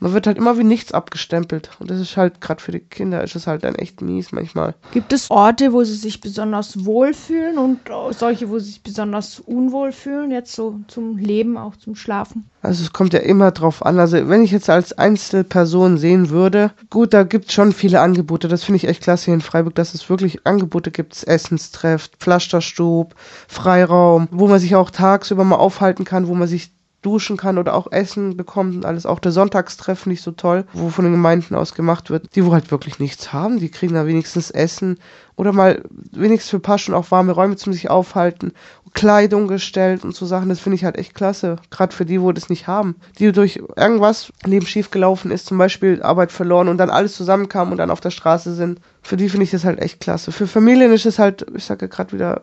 man 0.00 0.14
wird 0.14 0.26
halt 0.26 0.38
immer 0.38 0.58
wie 0.58 0.64
nichts 0.64 0.92
abgestempelt. 0.92 1.70
Und 1.78 1.90
das 1.90 2.00
ist 2.00 2.16
halt, 2.16 2.40
gerade 2.40 2.62
für 2.62 2.72
die 2.72 2.80
Kinder, 2.80 3.22
ist 3.22 3.36
es 3.36 3.46
halt 3.46 3.64
dann 3.64 3.74
echt 3.74 4.00
mies 4.00 4.32
manchmal. 4.32 4.74
Gibt 4.92 5.12
es 5.12 5.30
Orte, 5.30 5.72
wo 5.72 5.84
sie 5.84 5.94
sich 5.94 6.20
besonders 6.20 6.84
wohlfühlen 6.86 7.58
und 7.58 7.80
solche, 8.18 8.48
wo 8.48 8.58
sie 8.58 8.70
sich 8.70 8.82
besonders 8.82 9.40
unwohl 9.40 9.92
fühlen, 9.92 10.30
jetzt 10.30 10.54
so 10.54 10.80
zum 10.88 11.18
Leben, 11.18 11.58
auch 11.58 11.76
zum 11.76 11.94
Schlafen? 11.94 12.48
Also 12.62 12.82
es 12.82 12.92
kommt 12.92 13.12
ja 13.12 13.20
immer 13.20 13.50
drauf 13.50 13.84
an. 13.84 13.98
Also 13.98 14.28
wenn 14.28 14.42
ich 14.42 14.50
jetzt 14.50 14.70
als 14.70 14.96
Einzelperson 14.96 15.98
sehen 15.98 16.30
würde, 16.30 16.72
gut, 16.88 17.12
da 17.12 17.22
gibt 17.22 17.46
es 17.48 17.52
schon 17.52 17.72
viele 17.72 18.00
Angebote. 18.00 18.48
Das 18.48 18.64
finde 18.64 18.76
ich 18.76 18.88
echt 18.88 19.02
klasse 19.02 19.26
hier 19.26 19.34
in 19.34 19.40
Freiburg, 19.40 19.74
dass 19.74 19.94
es 19.94 20.08
wirklich 20.08 20.46
Angebote 20.46 20.90
gibt. 20.90 21.26
Essenstreff, 21.26 22.10
Pflasterstub, 22.18 23.14
Freiraum, 23.48 24.28
wo 24.30 24.48
man 24.48 24.60
sich 24.60 24.76
auch 24.76 24.90
tagsüber 24.90 25.44
mal 25.44 25.56
aufhalten 25.56 26.04
kann, 26.04 26.26
wo 26.26 26.34
man 26.34 26.48
sich 26.48 26.72
duschen 27.02 27.36
kann 27.36 27.58
oder 27.58 27.74
auch 27.74 27.90
Essen 27.90 28.36
bekommt 28.36 28.74
und 28.74 28.84
alles. 28.84 29.06
Auch 29.06 29.18
der 29.18 29.32
Sonntagstreff 29.32 30.06
nicht 30.06 30.22
so 30.22 30.32
toll, 30.32 30.64
wo 30.72 30.90
von 30.90 31.04
den 31.04 31.12
Gemeinden 31.12 31.54
aus 31.54 31.74
gemacht 31.74 32.10
wird. 32.10 32.34
Die, 32.34 32.44
wo 32.44 32.52
halt 32.52 32.70
wirklich 32.70 32.98
nichts 32.98 33.32
haben, 33.32 33.58
die 33.58 33.70
kriegen 33.70 33.94
da 33.94 34.06
wenigstens 34.06 34.50
Essen 34.50 34.98
oder 35.36 35.52
mal 35.52 35.82
wenigstens 36.12 36.50
für 36.50 36.58
ein 36.58 36.62
paar 36.62 36.78
Stunden 36.78 37.00
auch 37.00 37.10
warme 37.10 37.32
Räume 37.32 37.56
zum 37.56 37.72
sich 37.72 37.88
aufhalten, 37.88 38.52
Kleidung 38.92 39.48
gestellt 39.48 40.04
und 40.04 40.14
so 40.14 40.26
Sachen. 40.26 40.48
Das 40.48 40.60
finde 40.60 40.76
ich 40.76 40.84
halt 40.84 40.98
echt 40.98 41.14
klasse. 41.14 41.56
Gerade 41.70 41.94
für 41.94 42.04
die, 42.04 42.20
wo 42.20 42.32
das 42.32 42.50
nicht 42.50 42.66
haben. 42.66 42.96
Die 43.18 43.32
durch 43.32 43.62
irgendwas 43.76 44.32
Leben 44.44 44.66
schief 44.66 44.90
gelaufen 44.90 45.30
ist, 45.30 45.46
zum 45.46 45.58
Beispiel 45.58 46.02
Arbeit 46.02 46.32
verloren 46.32 46.68
und 46.68 46.76
dann 46.76 46.90
alles 46.90 47.14
zusammenkam 47.14 47.72
und 47.72 47.78
dann 47.78 47.90
auf 47.90 48.00
der 48.00 48.10
Straße 48.10 48.54
sind. 48.54 48.80
Für 49.00 49.16
die 49.16 49.28
finde 49.28 49.44
ich 49.44 49.50
das 49.50 49.64
halt 49.64 49.78
echt 49.78 50.00
klasse. 50.00 50.32
Für 50.32 50.46
Familien 50.46 50.92
ist 50.92 51.06
es 51.06 51.18
halt, 51.18 51.46
ich 51.54 51.64
sage 51.64 51.86
ja 51.86 51.88
gerade 51.88 52.12
wieder, 52.12 52.42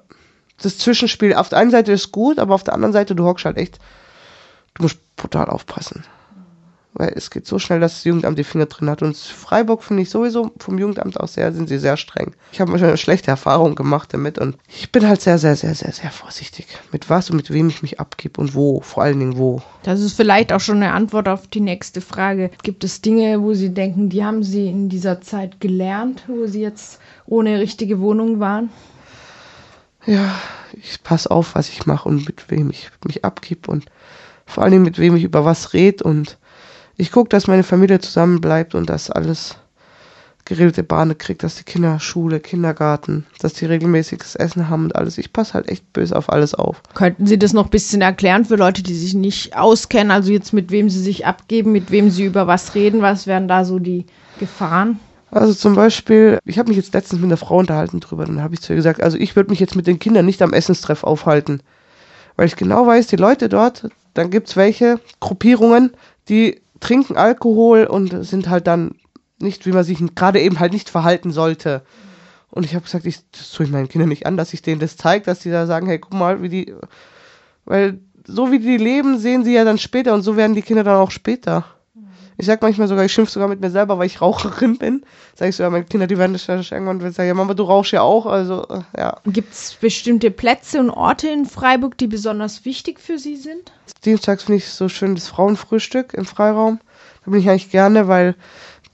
das 0.62 0.78
Zwischenspiel. 0.80 1.36
Auf 1.36 1.50
der 1.50 1.60
einen 1.60 1.72
Seite 1.72 1.92
ist 1.92 2.12
gut, 2.12 2.40
aber 2.40 2.56
auf 2.56 2.64
der 2.64 2.74
anderen 2.74 2.94
Seite, 2.94 3.14
du 3.14 3.26
hockst 3.26 3.46
halt 3.46 3.58
echt 3.58 3.80
du 4.78 4.84
musst 4.84 5.00
brutal 5.16 5.48
aufpassen. 5.48 6.04
Weil 6.94 7.14
es 7.16 7.30
geht 7.30 7.46
so 7.46 7.60
schnell, 7.60 7.80
dass 7.80 7.94
das 7.94 8.06
Jugendamt 8.06 8.40
die 8.40 8.44
Finger 8.44 8.66
drin 8.66 8.90
hat. 8.90 9.04
Und 9.04 9.16
Freiburg 9.16 9.84
finde 9.84 10.02
ich 10.02 10.10
sowieso 10.10 10.52
vom 10.58 10.80
Jugendamt 10.80 11.20
aus 11.20 11.36
sehr, 11.36 11.54
sind 11.54 11.70
sie 11.70 11.78
sehr 11.78 11.96
streng. 11.96 12.34
Ich 12.52 12.60
habe 12.60 12.72
schon 12.80 12.88
eine 12.88 12.98
schlechte 12.98 13.30
Erfahrung 13.30 13.76
gemacht 13.76 14.14
damit 14.14 14.40
und 14.40 14.58
ich 14.68 14.92
bin 14.92 15.08
halt 15.08 15.22
sehr, 15.22 15.38
sehr, 15.38 15.56
sehr, 15.56 15.76
sehr, 15.76 15.92
sehr 15.92 16.10
vorsichtig. 16.10 16.66
Mit 16.92 17.08
was 17.08 17.30
und 17.30 17.36
mit 17.36 17.52
wem 17.52 17.70
ich 17.70 17.84
mich 17.84 18.00
abgebe 18.00 18.42
und 18.42 18.56
wo. 18.56 18.82
Vor 18.82 19.04
allen 19.04 19.20
Dingen 19.20 19.38
wo. 19.38 19.62
Das 19.84 20.02
ist 20.02 20.14
vielleicht 20.14 20.52
auch 20.52 20.60
schon 20.60 20.78
eine 20.78 20.94
Antwort 20.94 21.28
auf 21.28 21.46
die 21.46 21.62
nächste 21.62 22.02
Frage. 22.02 22.50
Gibt 22.64 22.84
es 22.84 23.02
Dinge, 23.02 23.44
wo 23.44 23.54
Sie 23.54 23.70
denken, 23.70 24.10
die 24.10 24.26
haben 24.26 24.42
Sie 24.42 24.68
in 24.68 24.90
dieser 24.90 25.22
Zeit 25.22 25.62
gelernt, 25.62 26.24
wo 26.28 26.48
Sie 26.48 26.62
jetzt 26.62 27.00
ohne 27.28 27.60
richtige 27.60 28.00
Wohnung 28.00 28.40
waren? 28.40 28.72
Ja, 30.08 30.34
ich 30.74 31.04
passe 31.04 31.30
auf, 31.30 31.54
was 31.54 31.70
ich 31.70 31.86
mache 31.86 32.10
und 32.10 32.26
mit 32.26 32.50
wem 32.50 32.72
ich 32.72 32.90
mich 33.06 33.24
abgib 33.24 33.68
und 33.68 33.86
vor 34.48 34.63
allen 34.63 34.72
Dingen 34.72 34.84
mit 34.84 34.98
wem 34.98 35.16
ich 35.16 35.24
über 35.24 35.46
was 35.46 35.74
rede 35.74 36.04
und 36.04 36.38
ich 36.96 37.12
gucke, 37.12 37.30
dass 37.30 37.46
meine 37.46 37.63
Familie 37.63 38.00
zusammenbleibt 38.00 38.74
und 38.74 38.89
dass 38.89 39.12
alles 39.12 39.58
geregelte 40.46 40.82
Bahnen 40.82 41.18
kriegt, 41.18 41.44
dass 41.44 41.56
die 41.56 41.63
Kinder 41.63 42.00
Schule, 42.00 42.39
Kindergarten, 42.39 43.25
dass 43.39 43.54
die 43.54 43.66
regelmäßiges 43.66 44.36
Essen 44.36 44.70
haben 44.70 44.86
und 44.86 44.96
alles. 44.96 45.18
Ich 45.18 45.34
passe 45.34 45.54
halt 45.54 45.68
echt 45.68 45.92
böse 45.94 46.16
auf 46.16 46.32
alles 46.32 46.56
auf. 46.56 46.82
Könnten 46.94 47.27
Sie 47.27 47.38
das 47.38 47.54
noch 47.54 47.66
ein 47.66 47.70
bisschen 47.70 48.01
erklären 48.01 48.46
für 48.46 48.56
Leute, 48.56 48.82
die 48.82 48.96
sich 48.96 49.13
nicht 49.13 49.56
auskennen? 49.56 50.10
Also 50.10 50.32
jetzt 50.32 50.54
mit 50.54 50.72
wem 50.72 50.89
Sie 50.89 51.01
sich 51.01 51.25
abgeben, 51.25 51.74
mit 51.74 51.92
wem 51.92 52.10
Sie 52.10 52.24
über 52.24 52.48
was 52.48 52.74
reden? 52.75 53.01
Was 53.01 53.27
wären 53.27 53.48
da 53.48 53.66
so 53.66 53.77
die 53.77 54.06
Gefahren? 54.39 55.00
Also 55.30 55.54
zum 55.54 55.75
Beispiel, 55.75 56.39
ich 56.46 56.58
habe 56.58 56.70
mich 56.70 56.77
jetzt 56.77 56.94
letztens 56.94 57.20
mit 57.20 57.27
einer 57.27 57.38
Frau 57.38 57.58
unterhalten 57.58 58.00
drüber, 58.00 58.25
dann 58.25 58.42
habe 58.42 58.54
ich 58.54 58.62
zu 58.62 58.72
ihr 58.72 58.77
gesagt, 58.77 59.04
also 59.04 59.18
ich 59.18 59.36
würde 59.36 59.50
mich 59.50 59.60
jetzt 59.60 59.75
mit 59.75 59.86
den 59.86 60.00
Kindern 60.00 60.25
nicht 60.25 60.42
am 60.42 60.54
Essenstreff 60.54 61.04
aufhalten. 61.04 61.62
Weil 62.38 62.48
ich 62.48 62.56
genau 62.56 62.88
weiß, 62.88 63.08
die 63.08 63.18
Leute 63.18 63.50
dort, 63.50 63.89
dann 64.18 64.32
gibt's 64.32 64.56
welche 64.56 65.00
Gruppierungen, 65.20 65.92
die 66.30 66.62
trinken 66.80 67.18
Alkohol 67.18 67.86
und 67.86 68.26
sind 68.26 68.50
halt 68.50 68.68
dann 68.68 68.96
nicht, 69.40 69.66
wie 69.66 69.72
man 69.72 69.84
sich 69.84 70.00
gerade 70.16 70.42
eben 70.42 70.60
halt 70.60 70.74
nicht 70.74 70.90
verhalten 70.90 71.32
sollte. 71.32 71.84
Und 72.50 72.66
ich 72.66 72.74
habe 72.74 72.84
gesagt, 72.84 73.06
ich, 73.06 73.20
das 73.32 73.52
tue 73.52 73.66
ich 73.66 73.72
meinen 73.72 73.90
Kindern 73.90 74.10
nicht 74.10 74.26
an, 74.26 74.38
dass 74.38 74.54
ich 74.54 74.62
denen 74.62 74.80
das 74.80 74.98
zeige, 74.98 75.26
dass 75.26 75.40
die 75.40 75.52
da 75.52 75.68
sagen, 75.68 75.88
hey, 75.88 76.00
guck 76.00 76.14
mal, 76.14 76.42
wie 76.42 76.50
die, 76.50 76.74
weil 77.66 78.00
so 78.26 78.52
wie 78.52 78.60
die 78.60 78.78
leben, 78.78 79.20
sehen 79.20 79.44
sie 79.44 79.54
ja 79.54 79.64
dann 79.64 79.78
später 79.78 80.14
und 80.14 80.24
so 80.24 80.36
werden 80.36 80.56
die 80.56 80.62
Kinder 80.62 80.84
dann 80.84 80.98
auch 80.98 81.12
später. 81.12 81.66
Ich 82.38 82.46
sag 82.46 82.62
manchmal 82.62 82.88
sogar, 82.88 83.03
ich 83.03 83.12
schimpf 83.12 83.32
sogar 83.32 83.48
mit 83.48 83.62
mir 83.62 83.72
selber, 83.72 83.98
weil 83.98 84.06
ich 84.06 84.22
Raucherin 84.22 84.77
bin. 84.77 85.03
Sag 85.36 85.50
ich 85.50 85.56
so, 85.56 85.63
ja, 85.63 85.70
meine 85.70 85.86
Kinder, 85.86 86.06
die 86.06 86.17
werden 86.17 86.34
das 86.34 86.48
irgendwann 86.48 87.00
sagen, 87.12 87.27
ja, 87.27 87.34
Mama, 87.34 87.56
du 87.56 87.63
rauchst 87.63 87.91
ja 87.91 88.01
auch, 88.01 88.27
also, 88.27 88.67
äh, 88.70 88.82
ja. 88.96 89.17
Gibt 89.25 89.53
es 89.53 89.74
bestimmte 89.74 90.29
Plätze 90.29 90.79
und 90.79 90.91
Orte 90.91 91.29
in 91.29 91.46
Freiburg, 91.46 91.98
die 91.98 92.08
besonders 92.08 92.63
wichtig 92.63 93.00
für 93.00 93.17
Sie 93.17 93.36
sind? 93.36 93.72
Dienstags 94.06 94.44
finde 94.44 94.58
ich 94.58 94.70
so 94.70 94.88
schön 94.88 95.15
das 95.15 95.27
Frauenfrühstück 95.27 96.13
im 96.13 96.25
Freiraum. 96.25 96.79
Da 97.25 97.32
bin 97.32 97.39
ich 97.39 97.50
eigentlich 97.50 97.72
gerne, 97.72 98.08
weil 98.08 98.36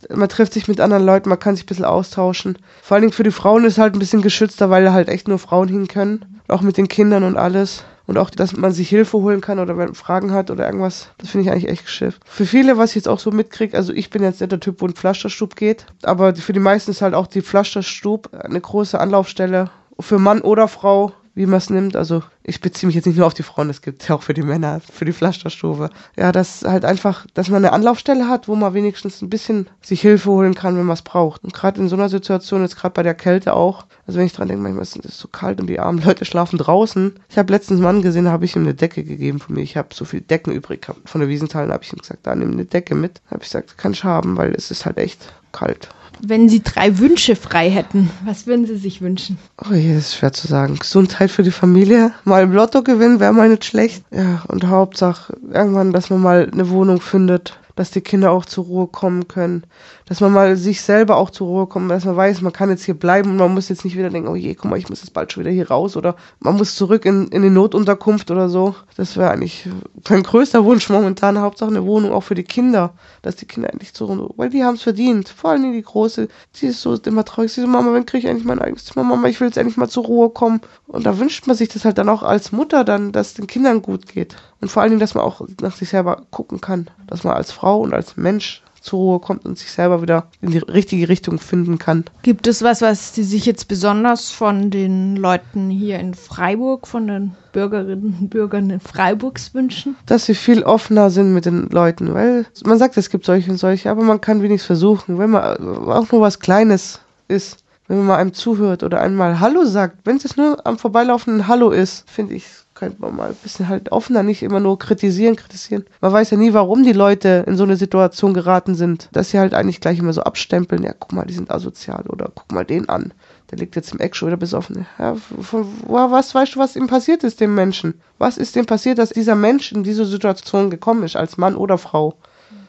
man 0.09 0.29
trifft 0.29 0.53
sich 0.53 0.67
mit 0.67 0.79
anderen 0.79 1.05
Leuten, 1.05 1.29
man 1.29 1.39
kann 1.39 1.55
sich 1.55 1.65
ein 1.65 1.67
bisschen 1.67 1.85
austauschen. 1.85 2.57
Vor 2.81 2.95
allen 2.95 3.03
Dingen 3.03 3.13
für 3.13 3.23
die 3.23 3.31
Frauen 3.31 3.65
ist 3.65 3.77
halt 3.77 3.95
ein 3.95 3.99
bisschen 3.99 4.21
geschützter, 4.21 4.69
weil 4.69 4.83
da 4.83 4.93
halt 4.93 5.09
echt 5.09 5.27
nur 5.27 5.39
Frauen 5.39 5.67
hin 5.67 5.87
können. 5.87 6.41
Auch 6.47 6.61
mit 6.61 6.77
den 6.77 6.87
Kindern 6.87 7.23
und 7.23 7.37
alles. 7.37 7.83
Und 8.05 8.17
auch, 8.17 8.29
dass 8.29 8.55
man 8.55 8.73
sich 8.73 8.89
Hilfe 8.89 9.17
holen 9.19 9.39
kann 9.39 9.59
oder 9.59 9.77
wenn 9.77 9.85
man 9.85 9.95
Fragen 9.95 10.33
hat 10.33 10.51
oder 10.51 10.65
irgendwas. 10.65 11.09
Das 11.17 11.29
finde 11.29 11.45
ich 11.45 11.51
eigentlich 11.51 11.69
echt 11.69 11.85
geschifft. 11.85 12.21
Für 12.25 12.45
viele, 12.45 12.77
was 12.77 12.91
ich 12.91 12.95
jetzt 12.97 13.07
auch 13.07 13.19
so 13.19 13.31
mitkriege, 13.31 13.77
also 13.77 13.93
ich 13.93 14.09
bin 14.09 14.23
jetzt 14.23 14.41
nicht 14.41 14.51
der 14.51 14.59
Typ, 14.59 14.81
wo 14.81 14.85
ein 14.85 14.93
Pflasterstub 14.93 15.55
geht. 15.55 15.85
Aber 16.03 16.35
für 16.35 16.53
die 16.53 16.59
meisten 16.59 16.91
ist 16.91 17.01
halt 17.01 17.13
auch 17.13 17.27
die 17.27 17.41
Pflasterstub 17.41 18.29
eine 18.33 18.59
große 18.59 18.99
Anlaufstelle. 18.99 19.69
Für 19.99 20.19
Mann 20.19 20.41
oder 20.41 20.67
Frau 20.67 21.13
wie 21.35 21.45
man 21.45 21.57
es 21.57 21.69
nimmt. 21.69 21.95
Also 21.95 22.23
ich 22.43 22.61
beziehe 22.61 22.87
mich 22.87 22.95
jetzt 22.95 23.05
nicht 23.05 23.17
nur 23.17 23.25
auf 23.25 23.33
die 23.33 23.43
Frauen, 23.43 23.69
es 23.69 23.81
gibt 23.81 24.07
ja 24.07 24.15
auch 24.15 24.23
für 24.23 24.33
die 24.33 24.43
Männer, 24.43 24.81
für 24.81 25.05
die 25.05 25.13
Pflasterstube. 25.13 25.89
Ja, 26.15 26.31
das 26.31 26.63
halt 26.63 26.85
einfach, 26.85 27.25
dass 27.33 27.49
man 27.49 27.63
eine 27.63 27.73
Anlaufstelle 27.73 28.27
hat, 28.27 28.47
wo 28.47 28.55
man 28.55 28.73
wenigstens 28.73 29.21
ein 29.21 29.29
bisschen 29.29 29.67
sich 29.81 30.01
Hilfe 30.01 30.29
holen 30.29 30.53
kann, 30.53 30.77
wenn 30.77 30.85
man 30.85 30.93
es 30.93 31.01
braucht. 31.01 31.43
Und 31.43 31.53
gerade 31.53 31.81
in 31.81 31.89
so 31.89 31.95
einer 31.95 32.09
Situation, 32.09 32.61
jetzt 32.61 32.75
gerade 32.75 32.93
bei 32.93 33.03
der 33.03 33.15
Kälte 33.15 33.53
auch, 33.53 33.85
also 34.05 34.19
wenn 34.19 34.25
ich 34.25 34.33
dran 34.33 34.47
denke, 34.47 34.63
manchmal 34.63 34.83
ist 34.83 34.97
es 35.03 35.17
so 35.17 35.27
kalt 35.27 35.59
und 35.59 35.67
die 35.67 35.79
armen 35.79 36.03
Leute 36.03 36.25
schlafen 36.25 36.57
draußen. 36.57 37.13
Ich 37.29 37.37
habe 37.37 37.51
letztens 37.51 37.77
einen 37.77 37.85
Mann 37.85 38.01
gesehen, 38.01 38.27
habe 38.27 38.45
ich 38.45 38.55
ihm 38.55 38.63
eine 38.63 38.73
Decke 38.73 39.03
gegeben 39.03 39.39
von 39.39 39.55
mir. 39.55 39.61
Ich 39.61 39.77
habe 39.77 39.89
so 39.93 40.05
viel 40.05 40.21
Decken 40.21 40.53
übrig 40.53 40.81
gehabt 40.83 41.09
von 41.09 41.21
der 41.21 41.29
Wiesenthal, 41.29 41.71
habe 41.71 41.83
ich 41.83 41.93
ihm 41.93 41.99
gesagt, 41.99 42.27
da 42.27 42.35
nimm 42.35 42.51
eine 42.51 42.65
Decke 42.65 42.95
mit. 42.95 43.21
Habe 43.27 43.41
ich 43.41 43.49
gesagt, 43.49 43.77
kann 43.77 43.93
ich 43.93 44.03
haben, 44.03 44.37
weil 44.37 44.53
es 44.53 44.71
ist 44.71 44.85
halt 44.85 44.97
echt 44.97 45.33
kalt. 45.51 45.89
Wenn 46.21 46.49
Sie 46.49 46.61
drei 46.61 46.97
Wünsche 46.99 47.35
frei 47.35 47.69
hätten, 47.69 48.09
was 48.25 48.47
würden 48.47 48.65
Sie 48.65 48.77
sich 48.77 49.01
wünschen? 49.01 49.37
Oh 49.69 49.73
je, 49.73 49.93
das 49.93 50.07
ist 50.07 50.15
schwer 50.15 50.33
zu 50.33 50.47
sagen. 50.47 50.75
Gesundheit 50.75 51.31
für 51.31 51.43
die 51.43 51.51
Familie. 51.51 52.11
Mal 52.23 52.43
im 52.43 52.53
Lotto 52.53 52.83
gewinnen 52.83 53.19
wäre 53.19 53.33
mal 53.33 53.49
nicht 53.49 53.65
schlecht. 53.65 54.03
Ja, 54.11 54.43
und 54.47 54.67
Hauptsache 54.67 55.35
irgendwann, 55.51 55.91
dass 55.91 56.09
man 56.09 56.21
mal 56.21 56.49
eine 56.51 56.69
Wohnung 56.69 57.01
findet, 57.01 57.59
dass 57.75 57.91
die 57.91 58.01
Kinder 58.01 58.31
auch 58.31 58.45
zur 58.45 58.65
Ruhe 58.65 58.87
kommen 58.87 59.27
können, 59.27 59.63
dass 60.05 60.21
man 60.21 60.31
mal 60.31 60.55
sich 60.55 60.81
selber 60.81 61.15
auch 61.17 61.29
zur 61.29 61.47
Ruhe 61.47 61.67
kommt, 61.67 61.89
dass 61.89 62.05
man 62.05 62.15
weiß, 62.15 62.41
man 62.41 62.53
kann 62.53 62.69
jetzt 62.69 62.83
hier 62.83 62.93
bleiben 62.93 63.31
und 63.31 63.37
man 63.37 63.53
muss 63.53 63.69
jetzt 63.69 63.83
nicht 63.83 63.97
wieder 63.97 64.09
denken, 64.09 64.29
oh 64.29 64.35
je, 64.35 64.53
guck 64.53 64.69
mal, 64.69 64.77
ich 64.77 64.89
muss 64.89 65.01
jetzt 65.01 65.13
bald 65.13 65.31
schon 65.31 65.43
wieder 65.43 65.53
hier 65.53 65.69
raus 65.69 65.97
oder 65.97 66.15
man 66.39 66.55
muss 66.55 66.75
zurück 66.75 67.05
in, 67.05 67.27
in 67.29 67.41
die 67.41 67.49
Notunterkunft 67.49 68.29
oder 68.29 68.49
so. 68.49 68.75
Das 68.95 69.17
wäre 69.17 69.31
eigentlich 69.31 69.67
mein 70.09 70.23
größter 70.23 70.63
Wunsch 70.65 70.89
momentan, 70.89 71.39
Hauptsache 71.39 71.69
eine 71.69 71.85
Wohnung 71.85 72.11
auch 72.11 72.21
für 72.23 72.35
die 72.35 72.43
Kinder, 72.43 72.93
dass 73.21 73.37
die 73.37 73.45
Kinder 73.45 73.71
endlich 73.71 73.93
zur 73.93 74.07
Ruhe, 74.07 74.29
weil 74.37 74.49
die 74.49 74.63
haben 74.63 74.75
es 74.75 74.83
verdient, 74.83 75.29
vor 75.29 75.51
allem 75.51 75.73
die 75.73 75.81
Große, 75.81 76.27
sie 76.51 76.67
ist 76.67 76.81
so 76.81 76.95
immer 76.95 77.25
traurig, 77.25 77.51
sie 77.51 77.61
so, 77.61 77.67
Mama, 77.67 77.91
wann 77.93 78.05
kriege 78.05 78.19
ich 78.19 78.29
endlich 78.29 78.45
mein 78.45 78.59
eigenes 78.59 78.85
Zimmer, 78.85 79.03
Mama, 79.03 79.27
ich 79.27 79.39
will 79.39 79.47
jetzt 79.47 79.57
endlich 79.57 79.77
mal 79.77 79.89
zur 79.89 80.05
Ruhe 80.05 80.29
kommen. 80.29 80.61
Und 80.87 81.05
da 81.05 81.17
wünscht 81.17 81.47
man 81.47 81.55
sich 81.55 81.69
das 81.69 81.85
halt 81.85 81.97
dann 81.97 82.09
auch 82.09 82.21
als 82.21 82.51
Mutter 82.51 82.83
dann, 82.83 83.11
dass 83.11 83.33
den 83.33 83.47
Kindern 83.47 83.81
gut 83.81 84.07
geht 84.07 84.35
und 84.63 84.69
vor 84.69 84.81
allen 84.81 84.91
Dingen, 84.91 85.01
dass 85.01 85.13
man 85.13 85.25
auch 85.25 85.41
nach 85.59 85.75
sich 85.75 85.89
selber 85.89 86.21
gucken 86.31 86.61
kann, 86.61 86.89
dass 87.07 87.25
man 87.25 87.33
als 87.33 87.51
Frau 87.51 87.81
und 87.81 87.93
als 87.93 88.15
Mensch 88.15 88.63
zur 88.79 88.99
Ruhe 88.99 89.19
kommt 89.19 89.43
und 89.43 89.57
sich 89.57 89.69
selber 89.69 90.01
wieder 90.01 90.27
in 90.41 90.51
die 90.51 90.59
richtige 90.59 91.09
Richtung 91.09 91.37
finden 91.37 91.79
kann. 91.79 92.05
Gibt 92.21 92.47
es 92.47 92.61
was, 92.63 92.81
was 92.81 93.13
Sie 93.13 93.23
sich 93.23 93.45
jetzt 93.45 93.67
besonders 93.67 94.31
von 94.31 94.69
den 94.69 95.17
Leuten 95.17 95.69
hier 95.69 95.99
in 95.99 96.13
Freiburg, 96.13 96.87
von 96.87 97.07
den 97.07 97.35
Bürgerinnen 97.51 98.17
und 98.21 98.29
Bürgern 98.29 98.69
in 98.69 98.79
Freiburgs 98.79 99.53
wünschen? 99.53 99.97
Dass 100.05 100.27
sie 100.27 100.35
viel 100.35 100.63
offener 100.63 101.09
sind 101.09 101.33
mit 101.33 101.45
den 101.45 101.67
Leuten, 101.69 102.13
weil 102.13 102.45
man 102.65 102.77
sagt, 102.77 102.95
es 102.95 103.09
gibt 103.09 103.25
solche 103.25 103.51
und 103.51 103.57
solche, 103.57 103.91
aber 103.91 104.03
man 104.03 104.21
kann 104.21 104.41
wenigstens 104.41 104.67
versuchen, 104.67 105.19
wenn 105.19 105.31
man 105.31 105.43
auch 105.89 106.09
nur 106.09 106.21
was 106.21 106.39
Kleines 106.39 107.01
ist, 107.27 107.62
wenn 107.87 107.97
man 107.97 108.07
mal 108.07 108.17
einem 108.17 108.33
zuhört 108.33 108.83
oder 108.83 109.01
einmal 109.01 109.39
Hallo 109.39 109.65
sagt, 109.65 109.97
wenn 110.05 110.17
es 110.17 110.37
nur 110.37 110.65
am 110.65 110.77
Vorbeilaufen 110.77 111.47
Hallo 111.47 111.71
ist, 111.71 112.09
finde 112.09 112.35
ich 112.35 112.45
könnte 112.83 113.01
man 113.01 113.15
mal 113.15 113.29
ein 113.29 113.35
bisschen 113.35 113.69
halt 113.69 113.91
offener, 113.91 114.23
nicht 114.23 114.43
immer 114.43 114.59
nur 114.59 114.79
kritisieren, 114.79 115.35
kritisieren. 115.35 115.85
Man 116.01 116.11
weiß 116.11 116.31
ja 116.31 116.37
nie, 116.37 116.53
warum 116.53 116.83
die 116.83 116.93
Leute 116.93 117.43
in 117.47 117.55
so 117.55 117.63
eine 117.63 117.77
Situation 117.77 118.33
geraten 118.33 118.75
sind, 118.75 119.09
dass 119.11 119.29
sie 119.29 119.39
halt 119.39 119.53
eigentlich 119.53 119.79
gleich 119.79 119.99
immer 119.99 120.13
so 120.13 120.21
abstempeln, 120.21 120.83
ja, 120.83 120.93
guck 120.97 121.13
mal, 121.13 121.25
die 121.25 121.33
sind 121.33 121.51
asozial 121.51 122.03
oder 122.09 122.31
guck 122.33 122.51
mal 122.51 122.65
den 122.65 122.89
an. 122.89 123.13
Der 123.51 123.57
liegt 123.59 123.75
jetzt 123.75 123.93
im 123.93 123.99
Eck 123.99 124.15
schon 124.15 124.27
wieder 124.27 124.37
besoffen. 124.37 124.85
Ja, 124.97 125.15
von, 125.15 125.67
was 125.87 126.33
weißt 126.33 126.55
du, 126.55 126.59
was 126.59 126.75
ihm 126.75 126.87
passiert 126.87 127.23
ist, 127.23 127.39
dem 127.39 127.53
Menschen? 127.55 128.01
Was 128.17 128.37
ist 128.37 128.55
dem 128.55 128.65
passiert, 128.65 128.97
dass 128.97 129.09
dieser 129.09 129.35
Mensch 129.35 129.71
in 129.71 129.83
diese 129.83 130.05
Situation 130.05 130.69
gekommen 130.69 131.03
ist, 131.03 131.15
als 131.15 131.37
Mann 131.37 131.55
oder 131.55 131.77
Frau? 131.77 132.15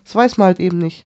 Das 0.04 0.14
weiß 0.14 0.36
man 0.36 0.46
halt 0.46 0.60
eben 0.60 0.78
nicht. 0.78 1.02